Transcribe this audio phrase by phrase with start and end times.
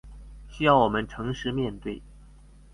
[0.49, 2.01] 需要我們誠實面對